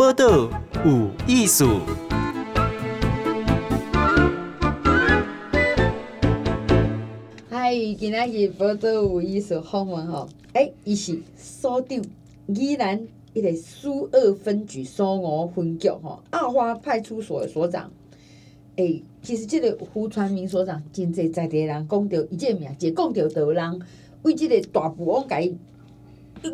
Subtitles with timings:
[0.00, 0.48] 报道
[0.82, 1.80] 有艺术。
[7.50, 12.02] 嗨，今仔日报道有艺术访问吼，哎，伊是所长
[12.46, 17.92] 依然一个苏二分局苏五分局吼二花派出所的所长。
[18.76, 23.82] 哎，其实这个胡传明所长真济在地人讲到伊这个名，一讲到就有人
[24.22, 25.46] 为这个大富翁改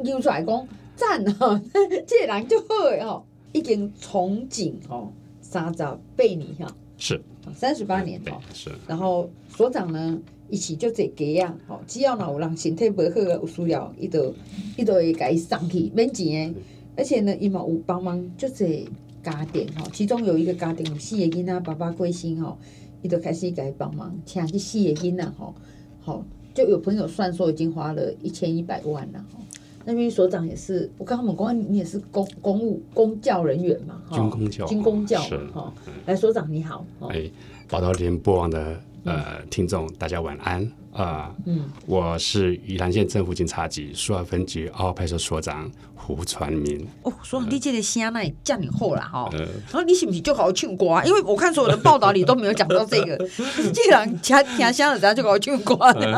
[0.04, 0.66] 揪出来讲
[0.96, 1.56] 赞吼，
[2.08, 3.24] 这个人就好诶吼，
[3.58, 7.20] 已经从警哦三十八年哈，是
[7.54, 8.70] 三十八年吼，是。
[8.86, 10.20] 然后所长呢，
[10.50, 14.34] 一起就这个啊，吼，只要若有人身体不好有需要，伊就
[14.76, 16.54] 伊就会给伊送去免钱诶，
[16.96, 18.86] 而且呢，伊嘛有帮忙就这。
[19.22, 22.56] 家庭吼，其中有一个家庭有四个囡仔，爸爸过身吼，
[23.02, 25.52] 伊就开始给帮忙，请去四个囡仔吼，
[26.00, 29.40] 好，就有朋友算说已经花了一千一百万了吼。
[29.86, 34.16] 那边所长也是，我跟他们公安，你也是公公务公教人员嘛，哈。
[34.16, 35.72] 军公教，军公教哈。
[36.06, 37.30] 来，所长你好，哎，
[37.68, 40.70] 宝岛联播网的呃听众，大家晚安。
[40.92, 46.88] 啊，嗯，我是宜兰县政府警察局苏澳分局二号派出所长胡传明。
[47.02, 49.28] 哦，所长，你这个声那叫你好了哈。
[49.34, 50.86] 然后你是不是就好唱歌？
[51.04, 53.14] 因为我看所有的报道里都没有讲到这个。
[53.74, 55.74] 既然听听声了，咱就好唱歌。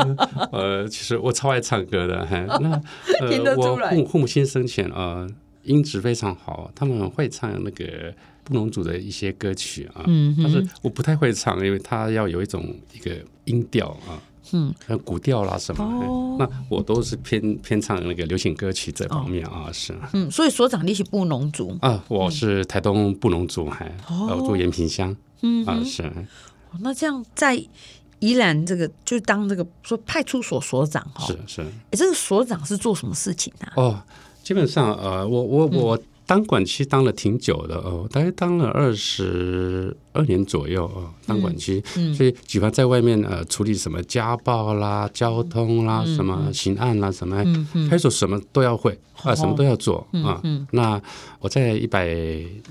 [0.52, 2.24] 呃，其实我超爱唱歌的。
[2.60, 2.80] 那
[3.28, 3.90] 听得出来。
[3.90, 5.26] 我父父母亲生前啊，
[5.64, 8.12] 音质非常好，他们会唱那个
[8.44, 10.04] 布农族的一些歌曲啊。
[10.06, 10.36] 嗯。
[10.42, 14.22] 但是我不太会唱，因为它要有一种一个音调啊。
[14.50, 19.94] 嗯，古调啦什么，哦、那我都是偏偏唱那个流行歌曲这方面啊，哦、是。
[20.14, 22.02] 嗯，所以所长你是布农族啊？
[22.08, 25.14] 我是台东布农族，还、哦、我住延平乡。
[25.42, 26.10] 嗯啊是。
[26.80, 27.62] 那这样在
[28.20, 31.26] 宜兰这个就当这个说派出所所长哈？
[31.26, 31.60] 是是。
[31.60, 33.72] 哎，这个所长是做什么事情啊？
[33.76, 34.02] 哦，
[34.48, 35.98] 基本上呃，我我我。
[36.28, 47.42] 嗯当管区当了挺久的哦，大概当了二十二年左右哦，当管区，嗯嗯、所以喜欢在外面呃处理什么家暴啦、交通啦、嗯、什么刑案啦、嗯、什么，
[47.88, 48.98] 派出所什么都要会。
[49.24, 50.40] 啊，什么都要做啊。
[50.70, 51.00] 那
[51.40, 52.06] 我在一百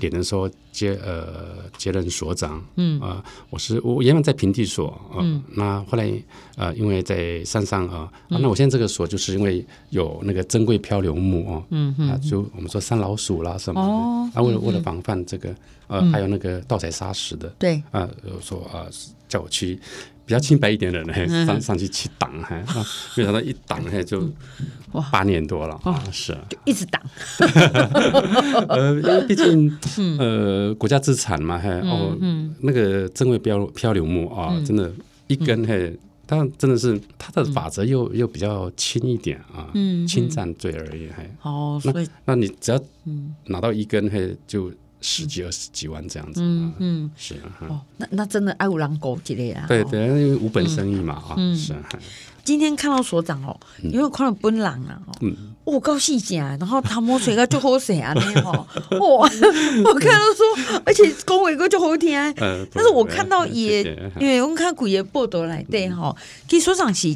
[0.00, 1.26] 点的时候接呃
[1.76, 2.98] 接任所长，嗯。
[3.02, 5.20] 啊，我是我原本在平地所啊，
[5.54, 6.10] 那后来
[6.56, 15.54] 呃因为在山上啊，那我现在这个所就是因为有那个珍贵漂流木哦，嗯啊，就我们说山老鼠啦什么的，啊为了为了防范这个
[15.86, 17.82] 呃还有那个盗采砂石的，对。
[17.92, 18.08] 啊，
[18.42, 18.86] 说啊
[19.28, 19.78] 叫我去。
[20.26, 22.58] 比较清白一点的人，上上去去挡，还
[23.16, 24.28] 没想到一挡，还就
[25.10, 26.04] 八年多了啊！
[26.12, 27.00] 是，就一直挡。
[28.68, 29.74] 呃，因为毕竟
[30.18, 32.14] 呃国家资产嘛，还哦，
[32.60, 34.92] 那个珍贵漂漂流木啊，真的，
[35.28, 35.98] 一根嘿，
[36.30, 39.72] 但真的是它的法则又又比较轻一点啊，
[40.06, 42.80] 侵占罪而已，还哦，所以那你只要
[43.46, 44.70] 拿到一根嘿就。
[45.00, 47.36] 十几二十几万这样子，嗯嗯，是
[47.68, 51.72] 哦，那那真的爱无人勾之类啊，对对，因为无本生意嘛啊，是。
[52.48, 58.66] 今天看到所长哦，因为看到本人啊，嗯，我高兴起来，然后他摸水个就好水啊，那哦，
[58.98, 59.28] 哇，
[59.84, 62.10] 我看到说，而且讲话个就好听，
[62.72, 63.82] 但是我看到也，
[64.18, 66.16] 因为我看鬼爷报道来对哈，
[66.48, 67.08] 其实所长是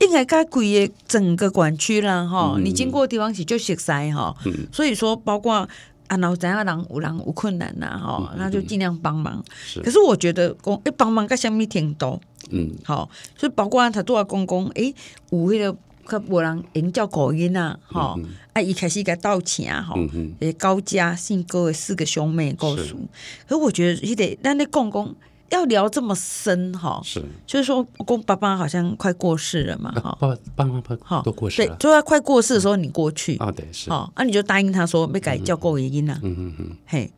[0.00, 4.34] 应该该鬼爷整个管区啦哈，你经过的地方是就熟悉哈，
[4.72, 5.68] 所以说包括。
[6.08, 9.42] 啊，然后怎样人有人有困难呐，哈，那就尽量帮忙。
[9.82, 12.20] 可是我觉得公一帮忙，个虾米挺多，
[12.50, 14.94] 嗯，好，所以包括他做阿公公，诶，
[15.30, 15.76] 有迄个
[16.08, 18.14] 较无人因叫高音呐，哈，
[18.52, 19.94] 啊，一开始甲道歉哈，
[20.40, 22.98] 诶，高家姓高的四个兄妹告诉，
[23.46, 23.56] 可是。
[23.56, 25.14] 我觉得，迄个咱那公公。
[25.52, 37.12] 要聊这么深哈，是，就是说，公爸爸好像快过世了嘛，哈，爸爸妈妈都过世了，对，就在快过世的时候你过去，啊，对，是，好，啊，你就答应他说没改叫过原因呐，嗯嗯嗯，嘿，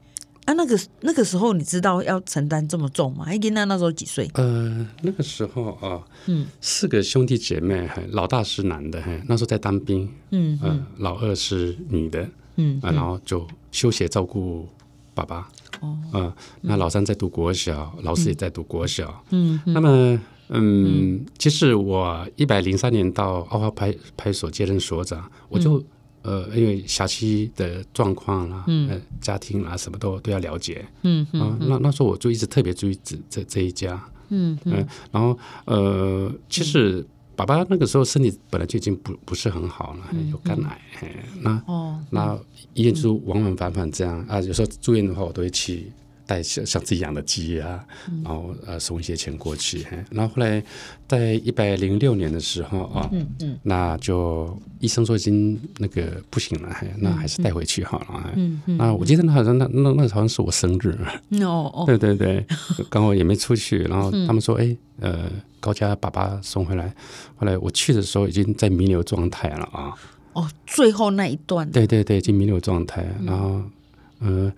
[0.45, 3.25] 啊，那个那个时候你知道要承担这么重吗？
[3.25, 4.31] 还记得那时候几岁？
[4.35, 14.69] 呃，那个时候啊，嗯，四个兄弟姐妹，老大是男的，嘿，那时候在当兵，嗯嗯，老二是女的，嗯，啊，然后就休学照顾
[15.15, 15.49] 爸爸。
[15.81, 19.25] 哦，嗯，那老三在读国小，嗯、老四也在读国小。
[19.31, 19.89] 嗯，嗯那么，
[20.49, 25.85] 嗯，嗯其实我一百零三年到二花派派出所接任所长，我就、嗯、
[26.25, 30.85] 呃，因为小区的状况啦，嗯、呃，家庭啦，什么都都要了解。
[31.03, 34.03] 嗯嗯，啊，那那时候我就一直特别注意这这这一家。
[34.31, 37.01] 嗯嗯、呃，然后呃，其实。
[37.01, 37.07] 嗯
[37.37, 40.81] 爸爸那个时候身体本来就已经不不是很好了，有肝癌。
[41.41, 42.39] 那哦，那
[42.75, 44.41] 医院就往往反反这样啊。
[44.41, 45.91] 有时候住院的话，我都会去
[46.27, 47.85] 带像像自己养的鸡啊，
[48.23, 49.87] 然后呃送一些钱过去。
[50.11, 50.63] 然后后来
[51.07, 58.33] 在一百零六年的时候啊，嗯嗯，那就医生说已经那个不行了，那还是带回去好了。
[58.37, 60.97] 嗯嗯，那我记得那好像那那那好像是我生日。
[61.43, 62.47] 哦哦，对 对对，
[62.89, 65.31] 刚好也没出去，然后他们说哎呃
[65.61, 66.95] 高家爸爸送回来，
[67.37, 69.93] 后来我去的时候已经在弥留状态了啊。
[70.33, 71.71] 哦，最后那一段。
[71.71, 73.61] 对对对，已经弥留状态，然后
[74.21, 74.51] 嗯。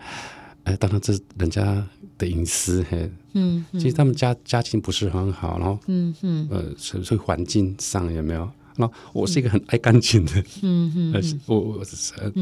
[0.66, 1.86] 哎，当然这是人家
[2.18, 8.40] 的隐私，嘿，嗯，其实他们家家境不是很好，然后，嗯嗯，呃，所以环境上有没有？
[8.74, 10.32] 然后我是一个很爱干净的，
[10.62, 11.84] 嗯嗯，呃，我我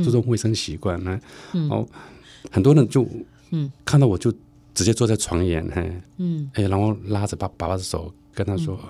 [0.03, 1.21] 注重卫生习惯呢，
[1.53, 1.87] 然后
[2.51, 3.07] 很多人就，
[3.51, 4.33] 嗯，看到我就
[4.73, 8.79] 直接坐在床沿，嘿，嗯，哎，然后拉着爸爸爸的手跟他说。
[8.83, 8.89] 嗯，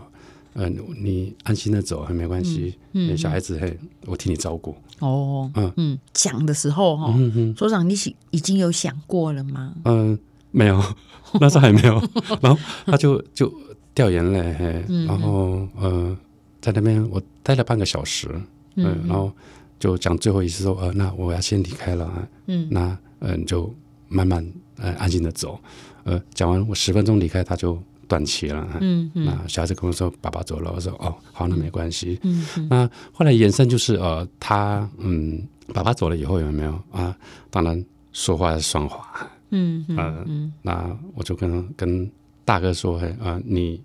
[0.54, 2.78] 你安心的走还没关系。
[2.92, 4.74] 嗯，小孩子嘿，我替你照顾。
[5.00, 7.12] 哦，嗯嗯，讲的时候哈，
[7.56, 7.94] 所长，你
[8.30, 9.74] 已经有想过了吗？
[9.84, 10.16] 嗯，
[10.52, 10.80] 没有，
[11.40, 12.00] 那时候还没有。
[12.40, 13.52] 然后他就就
[13.92, 16.16] 掉眼泪，嘿，然后呃，
[16.60, 18.28] 在那边我待了半个小时，
[18.76, 19.32] 嗯，然后
[19.80, 23.74] 就讲最后一次说，呃，那我要先离开了，嗯，那嗯，就
[24.08, 24.46] 慢慢
[24.76, 25.58] 呃安心的走，
[26.04, 27.76] 呃，讲完我十分钟离开，他就。
[28.14, 32.20] 断气了，嗯，嗯，那小孩子跟我说：“爸爸走了。”我说：“哦，好，那没关系。
[32.22, 35.42] 嗯”嗯，那后来延伸就是呃，他嗯，
[35.74, 37.16] 爸爸走了以后有没有啊？
[37.50, 42.08] 当然说话是双话，嗯嗯、那我就跟跟
[42.44, 43.80] 大哥说：“嘿啊，你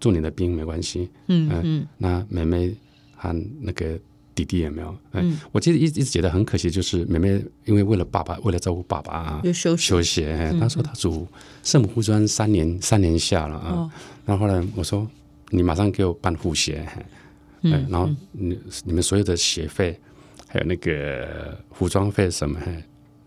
[0.00, 1.10] 做你的兵没关系。
[1.26, 2.72] 嗯”嗯嗯，那妹妹
[3.16, 3.98] 和那个。
[4.34, 10.26] 弟弟也没有，嗯，我其实一一直觉得很可惜，就是妹妹因为为了爸爸，为了照顾爸爸啊，休息休息。
[10.58, 11.28] 他说他读
[11.62, 13.90] 圣母护专三年，三年下了啊。
[14.24, 15.06] 然后后来我说，
[15.50, 16.86] 你马上给我办护鞋，
[17.60, 19.98] 嗯，然后你你们所有的学费，
[20.48, 22.58] 还有那个服装费什么，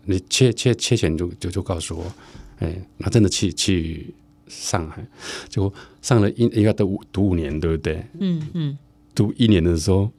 [0.04, 2.12] 你缺缺缺钱就就就告诉我，
[2.58, 4.12] 哎，那真的去去
[4.48, 5.06] 上海，
[5.48, 5.72] 就
[6.02, 8.04] 上了一应该读读五年，对不对？
[8.18, 8.78] 嗯嗯，
[9.14, 10.10] 读一年的时候。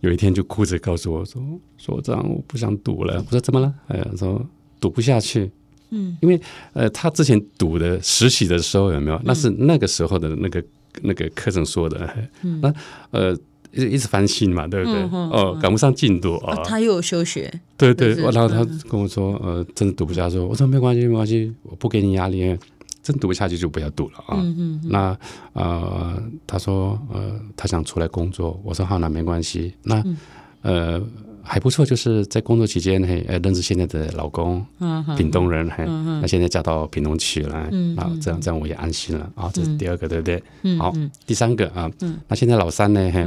[0.00, 1.42] 有一天就哭着告诉我说
[1.76, 4.44] ：“所长，我不想赌了。”我说：“怎么了？”哎呀，说
[4.78, 5.50] 赌不下去。
[5.90, 6.40] 嗯，因为
[6.72, 9.20] 呃，他之前赌的实习的时候有没有？
[9.24, 10.62] 那是那个时候的那个
[11.02, 12.28] 那个课程说的。
[12.42, 12.72] 嗯，那
[13.10, 13.32] 呃，
[13.72, 15.02] 一直一直翻新嘛，对不对？
[15.02, 16.62] 哦，赶不上进度啊。
[16.62, 17.52] 他又有休学。
[17.76, 22.56] 对对，然后他跟我说：“呃，真的赌不下去。”我说：“没关系，没关系，我不给你压力。”
[23.08, 24.36] 真读不下去就不要读了啊！
[24.82, 25.18] 那
[25.54, 28.60] 呃，他说呃，他想出来工作。
[28.62, 29.72] 我说好，那没关系。
[29.82, 30.04] 那
[30.60, 31.02] 呃，
[31.42, 39.50] 还不错，就是在工作期间嘿，呃，认识现在的老公，嗯、屏东人嘿，嗯、那现在嫁到屏东去了，啊、嗯，这样这样我也安心了啊。
[39.54, 40.42] 这是第二个，对不对？
[40.64, 40.92] 嗯、好，
[41.26, 43.10] 第三个啊，嗯、那现在老三呢？
[43.10, 43.26] 嘿，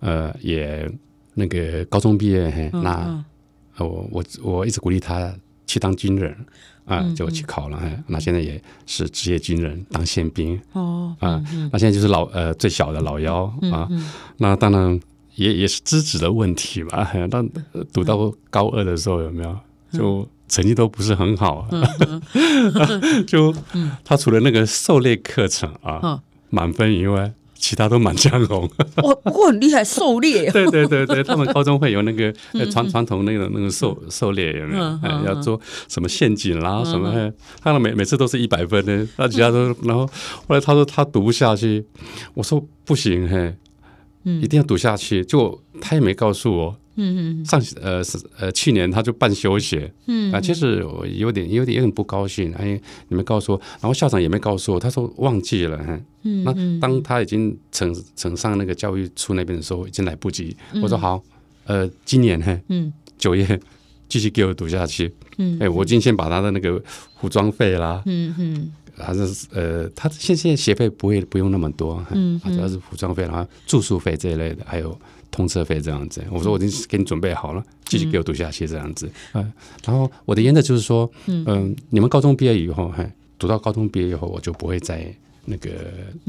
[0.00, 0.90] 呃，也
[1.34, 3.22] 那个高中毕业嘿，那
[3.76, 5.30] 我我我一直鼓励他
[5.66, 6.34] 去当军人。
[6.88, 10.58] 啊，就去考了，嗯、那现在也是职业军人，当宪兵。
[10.72, 13.88] 哦，啊，嗯、那现在就是老呃最小的老幺啊，
[14.38, 14.98] 那当然
[15.34, 17.12] 也也是资质的问题吧。
[17.30, 17.48] 但
[17.92, 19.56] 读到高二的时候有没有，
[19.92, 21.68] 就成绩都不是很好。
[23.28, 23.54] 就
[24.04, 26.20] 他除了那个狩猎课程啊，
[26.50, 27.32] 满分以外。
[27.58, 28.68] 其他都满江红，
[29.02, 30.50] 我我很厉害，狩猎。
[30.52, 32.32] 对对对对，他们高中会有那个
[32.70, 35.26] 传传统那种那个狩狩猎有没有？
[35.26, 37.32] 要做什么陷阱啦什么？
[37.60, 41.84] 他们每每次都是一百分的，那其他都然后后来他说他读不下去，
[42.34, 43.54] 我说不行嘿，
[44.40, 46.76] 一定要读下去，就他也没告诉我。
[47.00, 50.32] 嗯嗯，上呃是呃去年他就办休学，嗯。
[50.32, 52.78] 啊，其实我有点有点有点不高兴，哎，
[53.08, 55.78] 你没告诉我，然后校长也没告诉我，他说忘记了，
[56.24, 60.54] 嗯，那当他已经呈呈上那个教育处那边的时候，已经来不及。
[60.82, 61.22] 我说好，
[61.64, 63.58] 呃，今年嘿，嗯，九月
[64.08, 66.82] 继续给我读下去，嗯，哎，我今天把他的那个
[67.20, 74.98] 服装费啦，嗯嗯，还是呃，他现现在学费不会不用那么多，嗯，主要是服装费，然后住宿费这一类的，还有。
[75.38, 79.08] 通车费这样子，我说我已经给你准备好了，继续给我读下去这样子。
[79.34, 79.52] 嗯，嗯，
[79.84, 85.14] 然后我的原则就是说，嗯、呃，你们高中毕业以后，嘿，读到高中毕业以后，我就不会再
[85.44, 85.70] 那个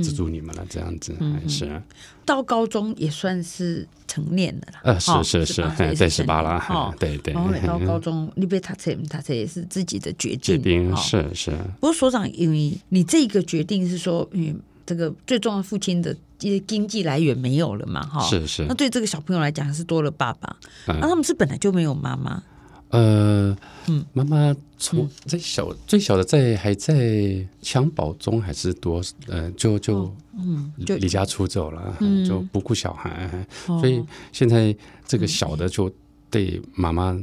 [0.03, 1.15] 资助你们了，这样子。
[1.19, 1.81] 嗯，是啊。
[2.23, 4.79] 到高中也算是成年了啦。
[4.83, 5.63] 呃，是是是，
[5.95, 7.33] 在，十八了，哈，对对。
[7.33, 11.49] 然后到高中，你别他这他这也是自己的决定，是是。
[11.79, 16.15] 不过所长，因为你这个决定是说，嗯，这个最重要父亲的。
[16.61, 18.65] 经济来源没有了嘛，哈，是是。
[18.67, 20.55] 那对这个小朋友来讲，还是多了爸爸。
[20.87, 22.41] 那他们是本来就没有妈妈。
[22.89, 23.55] 呃，
[23.87, 26.95] 嗯，妈妈从最小最小的在还在
[27.61, 31.95] 襁褓中，还是多，呃，就就嗯，就离家出走了，
[32.27, 35.91] 就不顾小孩，所以现在这个小的就
[36.31, 37.15] 对妈妈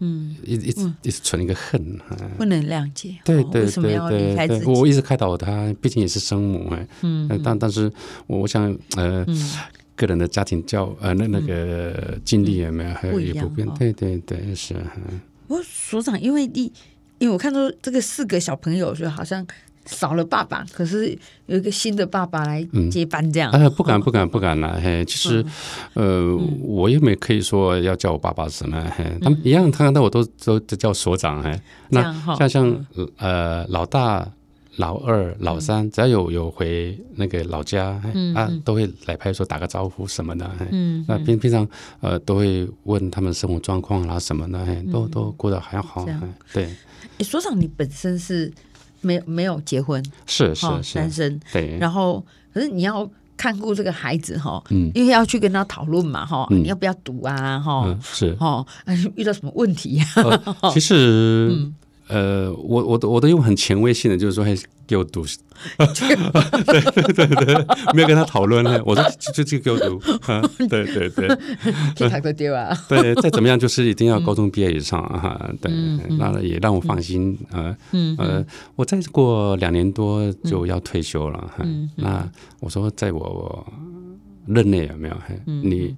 [0.00, 1.98] 嗯，一一直一直存一个恨，
[2.36, 3.16] 不能谅解。
[3.24, 7.90] 对对对对对，我一直开导他，毕竟也是生母哎，嗯，但但是
[8.26, 9.26] 我我想呃，
[9.96, 14.76] 个人的家庭教呃那那个经历也没有还有也不变，对对对是。
[15.48, 16.72] 我所长，因为你
[17.18, 19.46] 因为我看到这个四个小朋友，就好像。
[19.88, 23.50] 少了爸爸，可是有一个新的爸爸来接班，这样。
[23.52, 24.78] 哎、嗯呃，不敢，不敢，不敢了。
[24.78, 25.42] 嘿，其实，
[25.94, 28.78] 呃，嗯、我也没可以说要叫我爸爸什么。
[28.94, 31.42] 嘿，他们一样，他看到我都都都叫所长。
[31.42, 34.30] 嘿，那像像呃老大、
[34.76, 40.50] 老二、老三，只要有有回那个老家，嗯、啊，都会来派出所打个招呼什么的。
[40.70, 41.66] 嗯，那平平常
[42.00, 46.06] 呃都会问他们生活状况啦什么的，嘿，都都过得还好。
[46.52, 46.68] 对。
[47.18, 48.52] 哎，所长，你本身是？
[49.00, 50.94] 没有没有结婚，是是是。
[50.96, 51.76] 单身，对。
[51.78, 58.34] 然后可是你要看顾这个孩子哈，嗯，因为要去跟他讨论嘛哈，你要不要读啊哈，是。
[58.34, 58.64] 哈，
[59.14, 60.04] 遇到什么问题 呀？
[60.72, 61.70] 其实，
[62.08, 65.24] 呃，我我都我都用很前卫性的，就是说，嘿，给我读。
[65.76, 68.80] 对对对对，没有跟他讨论呢。
[68.86, 69.98] 我说就就给我读，
[70.68, 71.28] 对对对，
[71.96, 72.72] 去他个丢啊。
[72.88, 75.50] 对，再怎么样就是一定要高中毕业以上啊。
[75.60, 75.70] 对，
[76.16, 77.76] 那也让我放心啊。
[78.18, 78.44] 呃，
[78.76, 81.52] 我再过两年多就要退休了。
[81.96, 82.26] 那
[82.60, 83.66] 我说，在我
[84.46, 85.16] 任内有没有？
[85.44, 85.94] 你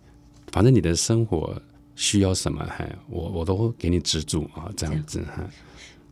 [0.51, 1.55] 反正你的生活
[1.95, 2.67] 需要什么，
[3.09, 5.23] 我我都给你资助啊，这样子。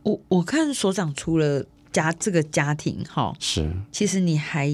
[0.09, 1.65] 我我看所长除了。
[1.91, 4.67] 家这个家庭哈，是，其实你还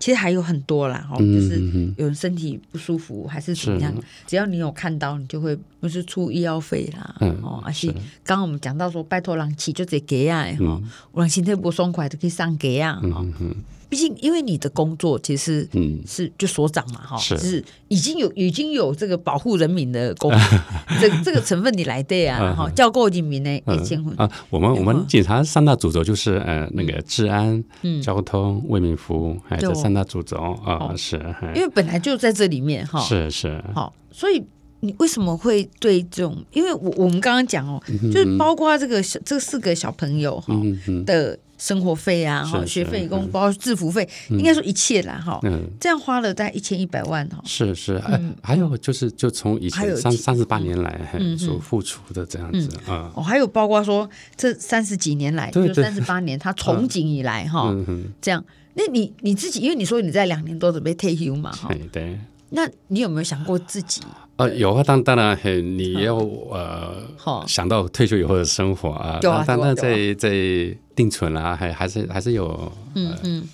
[0.00, 1.62] 其实还有很多啦哈，就是
[1.96, 3.94] 有人身体不舒服还是怎么样，
[4.26, 7.86] 只要你有看到，你就会不是出医药费啦，哦，而且
[8.24, 13.00] 刚刚我们讲到说，拜托人去就得给啊，哈，我让心态不爽快都可以上给啊，
[13.88, 15.68] 毕竟，因为你的工作其实
[16.06, 20.32] 是就所长嘛，哈，是已经有已经有这个保护人民的工，
[21.00, 24.28] 这这个成分你来对啊，哈，教过人民的一千分啊。
[24.50, 27.62] 我们我们警察三大主轴就是呃那个治安、
[28.02, 31.16] 交通、为民服务，还有这三大主轴啊，是。
[31.54, 33.62] 因为本来就在这里面哈，是是。
[33.72, 34.42] 好，所以
[34.80, 36.44] 你为什么会对这种？
[36.52, 37.80] 因为我我们刚刚讲哦，
[38.12, 40.54] 就是包括这个小这四个小朋友哈
[41.04, 41.38] 的。
[41.58, 45.40] 生活费啊，哈，学费一共包括制服费，应该说一切啦，哈，
[45.80, 47.40] 这样花了大概一千一百万哈。
[47.44, 48.02] 是是，
[48.42, 51.00] 还有就是，就从以前三三十八年来
[51.38, 53.10] 所付出的这样子啊。
[53.14, 57.74] 哦，还有包括说这三十几年来，就三十八年，他从警以来哈，
[58.20, 58.44] 这样，
[58.74, 62.18] 那你你自己，因为你说你在两年多准备退休嘛，哈，对。
[62.50, 64.00] 那你有没有想过自己？
[64.36, 65.38] 呃，有啊，当当然，
[65.78, 67.02] 你要呃
[67.46, 70.30] 想到退休以后的生活啊，当然在在
[70.94, 73.48] 定存啊，还还是还是有嗯嗯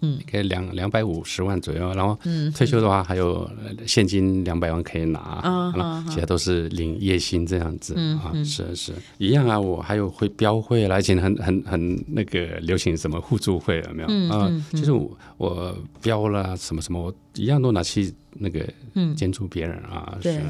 [0.00, 2.18] 嗯，可以两两百五十万左右，然后
[2.54, 3.48] 退休的话还有
[3.86, 8.92] 现金两百万可以拿，嗯，其他都是领月薪这样子啊，是是。
[9.18, 14.34] 一样啊，我还有会标会啦，以前很很很那个流行什么互助会有没有？
[14.34, 14.50] 啊？
[14.72, 18.14] 其实我我标了什么什么，我一样都拿去。
[18.34, 18.64] 那个
[18.94, 20.40] 嗯，监助别人啊，对，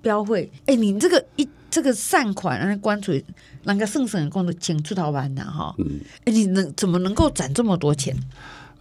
[0.00, 3.12] 标会，哎，你这个一这个善款，那关注
[3.64, 8.16] 那个圣神公的请出逃班的哈，嗯，哎，你能怎么能够攒这么多钱？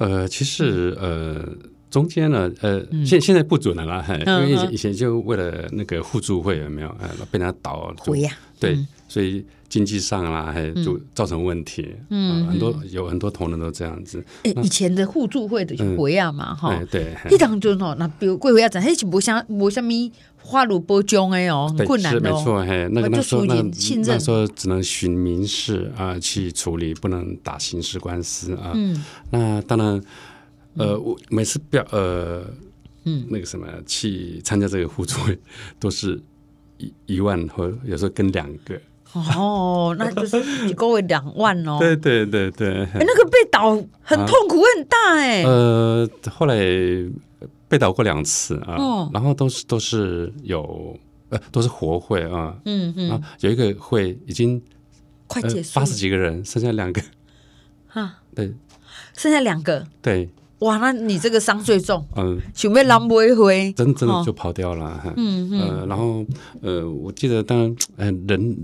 [0.02, 1.48] 呃，其实呃，
[1.90, 4.06] 中间呢，呃，现现在不准了啦，
[4.48, 8.78] 因为以前就为了那个互助会有没有，呃，被人家倒回呀，对，
[9.08, 9.46] 所以。
[9.72, 11.96] 经济上啦，还就造成问题。
[12.10, 14.22] 嗯，很多有很多同仁都这样子。
[14.44, 16.78] 哎，以前的互助会的就回啊嘛，哈。
[16.92, 17.16] 对。
[17.32, 22.20] 一当中哦，那比如贵会要讲，还是无啥无啥咪花路波浆哎哦，很困难的。
[22.20, 23.64] 是没错，嘿，那个那时候那
[24.06, 28.74] 那时候只能寻民事啊去处理，不能打刑事官司啊。
[28.76, 29.02] 嗯。
[29.30, 30.04] 那当然，
[30.76, 32.44] 呃，我每次表呃，
[33.06, 35.40] 嗯，那个什么去参加这个互助会，
[35.80, 36.22] 都是
[36.78, 38.78] 一一万或有时候跟两个。
[39.14, 41.78] 哦，那就是一个月两万哦。
[41.82, 42.86] 对对对对。
[42.86, 45.44] 哎，那个被倒很痛苦，很大哎。
[45.44, 46.56] 呃，后来
[47.68, 50.98] 被倒过两次啊，然后都是都是有
[51.30, 52.56] 呃都是活会啊。
[52.66, 53.22] 嗯嗯。
[53.42, 54.62] 有一个会已经
[55.28, 57.02] 快结束，八十几个人，剩下两个。
[57.90, 58.54] 啊， 对，
[59.18, 59.86] 剩下两个。
[60.02, 60.30] 对。
[60.60, 62.08] 哇，那你这个伤最重。
[62.16, 62.40] 嗯。
[62.54, 65.02] 准备狼狈回，真真的就跑掉了。
[65.18, 65.60] 嗯嗯。
[65.60, 66.26] 呃，然后
[66.62, 68.58] 呃，我记得当然，嗯人。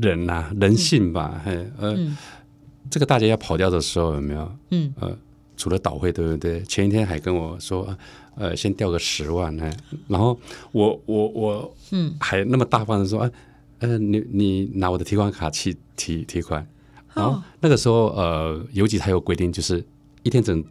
[0.00, 1.96] 人呐，人性吧，嘿，呃，
[2.90, 4.52] 这个大家要跑掉的时候有没有？
[4.70, 5.16] 嗯，呃，
[5.56, 6.62] 除了倒会，对不对？
[6.62, 7.96] 前一天还跟我说，
[8.36, 9.72] 呃，先调个十万，哎，
[10.08, 10.38] 然后
[10.72, 13.30] 我我我，嗯，还那么大方的说，
[13.80, 16.66] 呃，你你拿我的提款卡去提提款，
[17.14, 19.84] 然后那个时候，呃，邮局他有规定，就是
[20.22, 20.64] 一天只能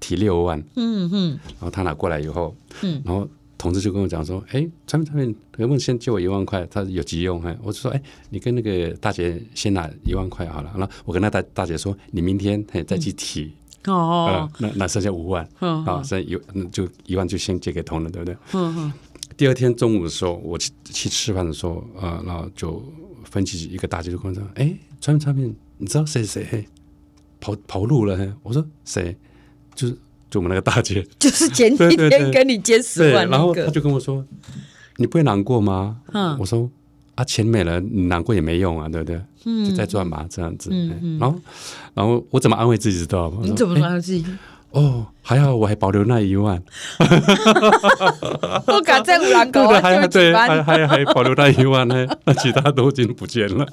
[0.00, 3.28] 提六万，嗯嗯，然后他拿过来以后，嗯，然后。
[3.64, 6.66] 同事就跟我讲说，哎，产品产品，能不能先借我一万块？
[6.66, 10.70] 他有急用，哎，我就说，哎，你跟那个大姐先拿一万块好了。
[10.76, 13.54] 然后我跟那大大姐说，你明天再去提。
[13.86, 16.38] 嗯、哦、呃，那那剩下五万，嗯、啊，剩一
[16.70, 18.36] 就一万就先借给同仁，对不对？
[18.52, 18.92] 嗯嗯。
[19.34, 22.84] 第二天中午的时候，我去去吃饭的时候，啊、呃，然后就
[23.24, 26.66] 分析一个大姐就跟我说，哎，川美川美，你知道谁谁
[27.40, 28.36] 跑跑路了？
[28.42, 29.16] 我说谁？
[29.74, 29.98] 就是
[30.34, 34.24] 就我们那个大姐， 就是前几天跟你借十万、那个、然后他就跟我说，
[34.96, 35.98] 你不会难过吗？
[36.12, 36.68] 嗯，我说
[37.14, 39.20] 啊，钱没了，你难过也没用啊，对不对？
[39.44, 40.70] 嗯，就再赚嘛，这样子。
[40.72, 41.18] 嗯嗯。
[41.20, 41.38] 然后
[41.94, 43.38] 然后我怎么安慰自己知道吗？
[43.44, 44.24] 你怎么安慰自己？
[44.74, 46.60] 哦，还好我还保留那一万，
[48.66, 53.64] 我敢再五万高，还对，还还还保留那一万呢， 那其他都已经不见了，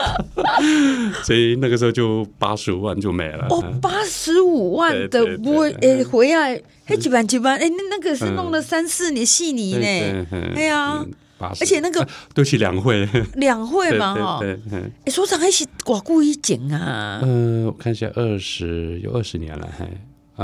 [1.25, 3.47] 所以那个时候就八十五万就没了。
[3.49, 11.03] 哦，八十五万的我诶回来，还几万几万，哎，那那个是弄了三四年细泥呢，哎呀，
[11.39, 14.39] 而且那个都是两会，两会嘛哈，
[14.71, 17.19] 哎，所长还是寡故意剪啊？
[17.23, 19.89] 嗯，我看一下，二十有二十年了，还。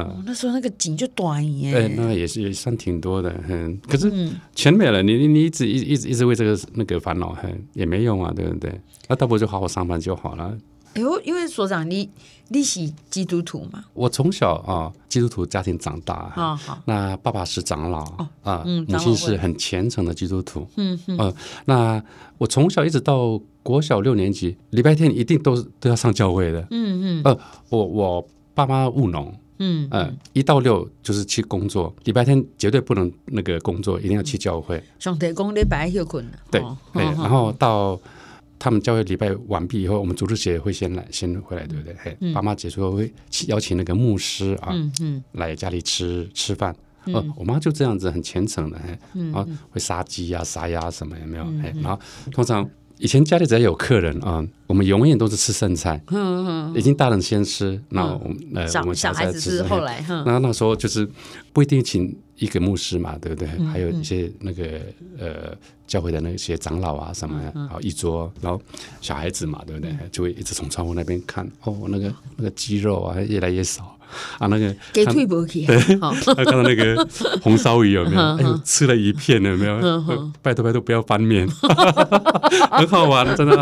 [0.03, 3.79] 哦、那时候那个景就短耶，对，那也是也算挺多的，嗯。
[3.87, 4.11] 可是
[4.55, 8.81] 钱没了，你你你一直一一直一直为这个那个烦恼，很也没用啊，对不对？
[9.07, 10.57] 那倒不如就好好上班就好了。
[10.93, 12.09] 哎呦，因为所长你
[12.47, 13.83] 你是基督徒嘛？
[13.93, 16.81] 我从小啊基督徒家庭长大，哦、好。
[16.85, 18.03] 那爸爸是长老、
[18.43, 21.35] 哦、嗯，母亲是很虔诚的基督徒，嗯嗯、呃。
[21.65, 22.03] 那
[22.39, 27.21] 我从小一直到国小六年级，礼拜天一定都是都要上教会的，嗯嗯。
[27.25, 27.39] 呃，
[27.69, 29.31] 我我爸妈务农。
[29.59, 34.81] 嗯呃，一到六就是去工作，礼拜天绝对不能那个工作，一定要去教会。
[34.99, 36.25] 上帝讲礼拜休困。
[36.51, 36.61] 对，
[36.93, 37.99] 对，然后到
[38.59, 41.95] 他们教会礼拜完毕以后，我们主日学会先来，先回来，对不对？
[41.99, 43.11] 嘿，爸妈结束后会
[43.47, 44.69] 邀请那个牧师啊，
[45.01, 46.75] 嗯来家里吃吃饭。
[47.05, 51.45] 哦，我妈就这样子很虔诚的，嘿，然后会杀鸡呀、杀鸭什么有没有？
[51.63, 51.99] 嘿，然后
[52.31, 52.69] 通常。
[52.99, 55.99] 以前家里只要有客人啊，我们永远都是吃剩菜。
[56.09, 60.05] 嗯嗯，已经大人先吃，那我们呃我们小孩子吃后来。
[60.25, 61.07] 那那时候就是
[61.53, 63.47] 不一定请一个牧师嘛，对不对？
[63.71, 64.63] 还有一些那个
[65.17, 65.55] 呃
[65.87, 68.61] 教会的那些长老啊什么，然后一桌，然后
[69.01, 69.95] 小孩子嘛，对不对？
[70.11, 73.93] 就会一直从窗户那边看，哦，那个那个鸡肉啊越来越少。
[74.39, 77.05] 啊，那个给退不去， 对，他看到那个
[77.43, 78.21] 红烧鱼有没有？
[78.21, 79.77] 哎呦，吃了一片有没有？
[80.41, 81.45] 拜托拜托，不要翻面，
[82.71, 83.55] 很好玩，真的。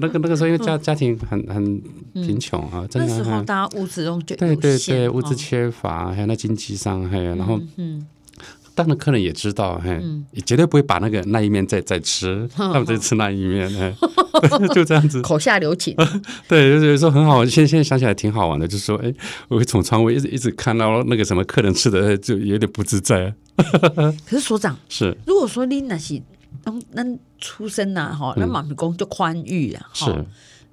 [0.00, 1.80] 那个那个时候，因为家家庭很很
[2.14, 3.08] 贫穷啊，真的。
[3.08, 8.06] 那时候大家物质都对对对，物质缺乏，还有那经济上，还有然后嗯。
[8.72, 10.00] 当然，客人也知道，嘿，
[10.32, 13.68] 也绝对不会把那个那一面再再吃， 他们再吃那一面，
[14.72, 15.94] 就这样子，口下留情。
[16.48, 19.12] 对，有时候很好，现在现在想起来挺好玩的，就是说，哎，
[19.48, 23.34] 我会从窗户一直一直看到那个什么客人吃的，就有点不自在。
[23.56, 26.22] 可是所长是，如果说你那是
[26.64, 30.24] 那那出生呐，哈，那妈咪公就宽裕啊，是。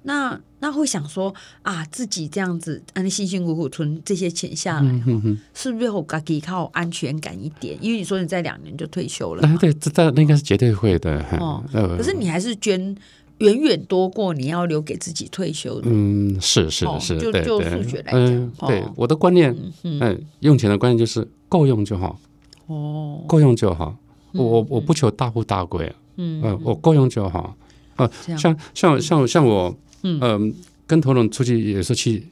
[0.02, 7.76] 那那会想说啊，自己这样子，啊，你辛辛苦苦存这些钱下来，嗯、哼是不是我自己靠安全感一点？
[7.80, 11.20] 因为你说你在两年就退休了，对，这这那应该是绝对会的。
[11.40, 12.96] 哦，可是你还是捐
[13.38, 15.88] 远远多过你要留给自己退休的。
[15.90, 22.18] 嗯，是是是，就就数学来讲，嗯，对，我的观念，嗯，用钱的观念就是够用就好。
[22.66, 23.96] 哦，够用就好。
[24.32, 27.56] 我我不求大富大贵，嗯，我够用就好。
[27.96, 29.76] 啊，像像像像我。
[30.04, 30.38] 嗯、呃，
[30.86, 32.24] 跟同仁出去有时候去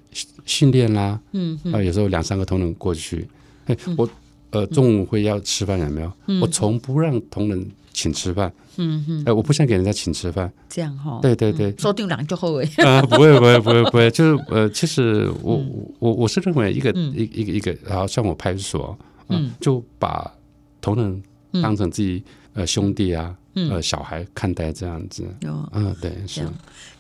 [0.44, 3.26] 训练啦，嗯，啊，有时候两三个同仁过去，
[3.66, 4.09] 哎，我
[4.50, 6.12] 呃中午会要吃饭有没有？
[6.40, 12.62] 我从不让同仁请吃饭，嗯嗯，哎，我不想给人家请吃饭，这样哈，对对对，说定两就后悔。
[12.76, 15.61] 啊， 不会不会不会不会，就是呃，其实我
[15.98, 20.32] 我我是认为一个一一个一个，然后像我派出所，嗯，就把
[20.80, 21.20] 同仁
[21.62, 22.22] 当成自己
[22.54, 26.42] 呃兄弟啊，呃小孩看待这样子，嗯，对是。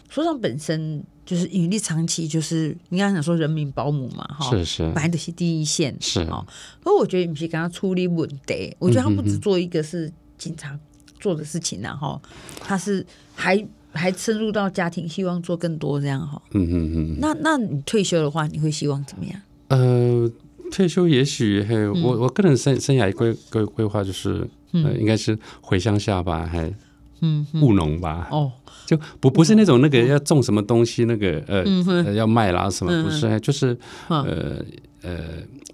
[0.08, 6.46] 所长本身就是引力长期就是你刚才讲说人民保姆嘛，哈，是是，摆的是第一线，是哦。
[6.82, 10.78] 可我觉得你是刚刚处理问题，我觉得他不止做一个是警察
[11.18, 12.22] 做的事情，然后
[12.60, 16.40] 他是还还深入到家庭，希望做更多这样哈。
[16.52, 17.16] 嗯嗯嗯。
[17.20, 19.40] 那那你退休的话，你会希望怎么样？
[19.68, 20.30] 呃，
[20.70, 26.72] 退休也许嘿我我个人生生涯规规规划就是，呃，应该是回乡下吧，还
[27.20, 28.28] 嗯务农吧。
[28.30, 28.52] 哦。
[28.86, 31.64] 就不不是那种那个要种什么东西那个呃
[32.04, 33.76] 呃要卖啦什么不是，就是
[34.06, 34.62] 呃
[35.02, 35.18] 呃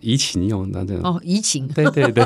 [0.01, 0.99] 怡情用那种。
[1.03, 1.69] 哦怡情。
[1.69, 2.25] 对对 对，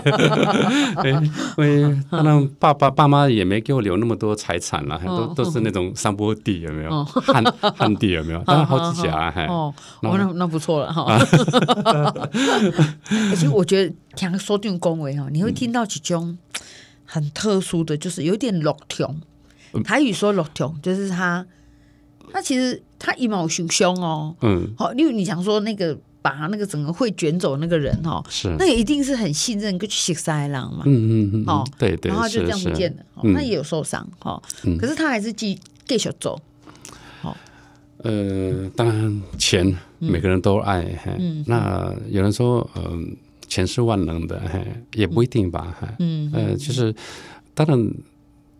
[1.12, 1.20] 因
[1.56, 7.04] 为当然爸爸爸妈也没给我留那么多财产了，都都是那种山坡地有没有？
[7.04, 7.42] 旱
[7.74, 8.38] 旱地有没有？
[8.46, 11.04] 当然好几家还哦那那不错了哈。
[13.30, 16.38] 而且我觉得听说这种恭维哈，你会听到几种。
[17.06, 19.18] 很特殊的就是有点落穷，
[19.84, 21.46] 台语说落穷就是他，
[22.32, 34.42] 他其实他一毛熊凶哦，嗯，好，例如你想说那个把那个整个会卷走那个人哈，是，那一定是很信任，跟去塞狼嘛，嗯嗯嗯，哦，对对，然后他就这样不见了，他也有受伤哈，
[34.78, 36.40] 可是他还是继继续走，
[37.22, 37.36] 好，
[37.98, 40.82] 呃，当然钱每个人都爱，
[41.18, 43.16] 嗯，那有人说，嗯。
[43.48, 44.60] 钱是万能的，嘿，
[44.94, 46.94] 也不一定吧，嗯，呃，就是
[47.54, 47.90] 当然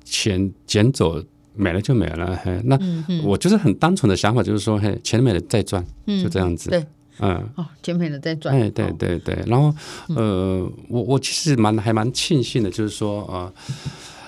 [0.05, 1.23] 钱捡走
[1.55, 2.79] 没了就没了，嘿，那
[3.25, 6.85] 我就是很单纯的想法，就是说，嘿，钱没了再赚，就这样子，对，
[7.19, 9.75] 嗯，哦，钱没了再赚，哎，对对对，然后
[10.15, 13.53] 呃，我我其实蛮还蛮庆幸的，就是说啊，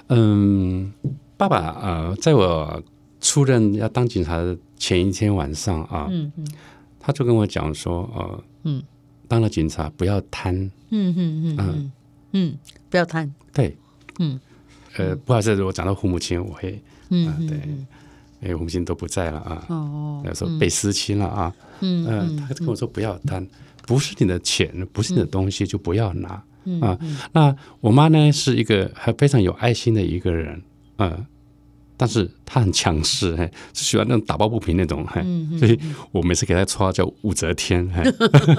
[0.09, 0.93] 嗯，
[1.37, 2.83] 爸爸啊，在我
[3.21, 6.47] 出任要当警察的前一天晚上啊，嗯嗯，
[6.99, 8.83] 他就跟我讲说，呃，嗯。
[9.29, 10.55] 当了警察，不要贪。
[10.91, 11.93] 嗯嗯嗯嗯
[12.33, 12.59] 嗯，
[12.91, 13.33] 不要贪。
[13.53, 13.77] 对，
[14.19, 14.41] 嗯，
[14.97, 17.61] 呃，不好意思，我讲到父母亲，我会，嗯对，
[18.41, 19.65] 哎，父母亲都不在了啊。
[19.69, 21.55] 哦，有时候被私亲了啊。
[21.81, 23.47] 嗯嗯，他跟我说不要贪，
[23.87, 26.43] 不是你的钱，不是你的东西，就不要拿。
[26.81, 26.99] 啊，
[27.33, 30.63] 那我妈呢，是一个还非常有爱心的一个人。
[30.97, 31.27] 嗯。
[31.99, 35.21] 但是他很强势，嘿，是喜欢那种打抱不平那种，嘿，
[35.59, 35.77] 所以
[36.13, 38.03] 我每次给他绰号叫武则天，嘿，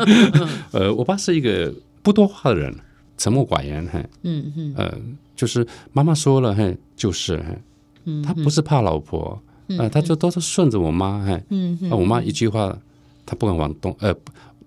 [0.72, 1.74] 呃，我爸是一个
[2.04, 2.76] 不多话的人，
[3.18, 4.98] 沉默寡言，嘿，嗯嗯，呃，
[5.38, 9.42] 就是妈妈说了，嘿，就是，嘿，他不是怕老婆，
[9.78, 12.78] 呃，他就都是顺着我妈，嘿，嗯嗯，我妈一句话，
[13.26, 14.14] 他不敢往东，呃，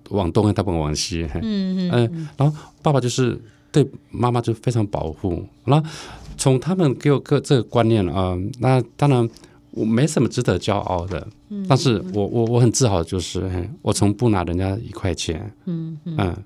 [0.09, 3.39] 往东，他不敢往西，嘿，嗯嗯，然后爸爸就是
[3.73, 5.91] 对妈妈就非常保护，然后。
[6.39, 9.29] 从他们给我个这个观念啊、呃，那当然
[9.71, 16.37] 我没什么值得骄傲的，嗯、但是我我我很自豪，就是我从不拿人家一块钱，嗯嗯，嗯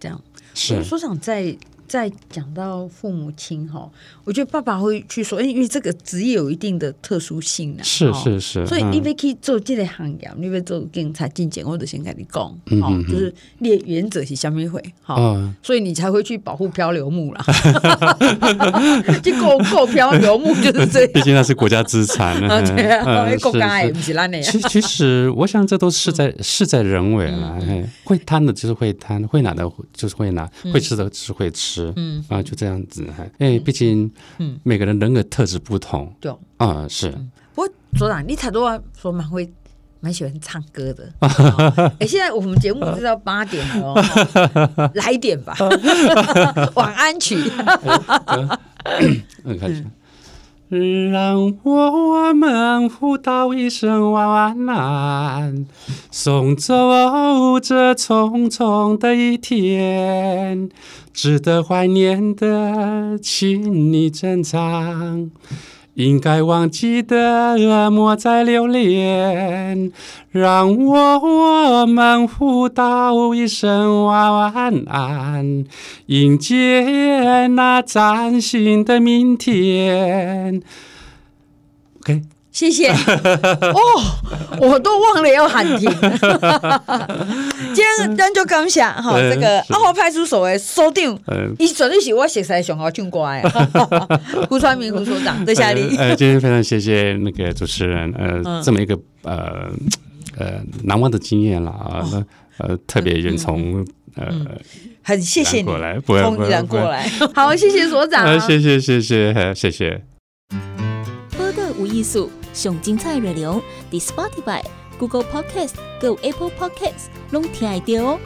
[0.00, 0.20] 这样
[0.54, 1.56] 是所长在。
[1.88, 3.90] 再讲到父母亲哈，
[4.24, 7.82] 我觉得爸爸会去说，因为这个职业有一定的特殊性呢。
[7.82, 12.42] 是是是，所以你可以做这个行业，你要做警察进检，我就先跟你讲，
[12.82, 15.18] 哦，就是列原则是下面会好，
[15.62, 17.44] 所以你才会去保护漂流木啦。
[19.24, 22.62] 去够够漂流木就是这样， 毕竟那是国家资产呢。
[22.76, 24.42] 对啊，国家也不是那样。
[24.42, 27.58] 其其实，我想这都是在事在人为了。
[28.04, 31.77] 会贪的就是会贪，会拿的就是会拿，会吃的就是会吃。
[31.96, 37.10] 嗯啊，就这样子哈，因为毕竟，嗯，每个人人格特质不同，对啊，是。
[37.54, 39.50] 不过所长，你太多说蛮会
[40.00, 41.12] 蛮喜欢唱歌的。
[41.98, 45.56] 哎，现在我们节目是到八点了哦，来点吧，
[46.76, 47.36] 晚安曲。
[49.44, 49.84] 嗯，开始。
[50.68, 55.66] 让我们互道一声晚安，
[56.10, 60.68] 送走这匆匆的一天。
[61.14, 65.30] 值得怀念的，请你珍藏；
[65.98, 69.90] 应该忘记的，莫再留恋。
[70.30, 75.64] 让我们互道一声晚安，
[76.06, 80.62] 迎接那崭新的明天。
[82.00, 82.37] OK。
[82.58, 82.90] 谢谢。
[82.90, 83.80] 哦，
[84.58, 85.88] 我都忘了要喊停。
[87.72, 91.16] 今天咱就感谢哈，这个阿华派出所的所长，
[91.56, 94.20] 伊绝对是我熟悉上好唱歌的。
[94.50, 95.96] 胡传明胡所长，多谢你。
[95.98, 99.70] 呃，今天非常谢谢那个主持人，呃，这么一个呃
[100.36, 102.02] 呃难忘的经验了啊，
[102.58, 104.26] 呃，特别远从呃，
[105.04, 110.02] 很谢谢你过来，从宜兰过来，好，谢谢所长，谢谢谢谢谢谢。
[111.36, 112.28] 播的无艺术。
[112.52, 114.62] 上精彩内容，伫 Spotify、
[114.98, 118.18] Google Podcast、Go Apple Podcasts，拢听得到哦。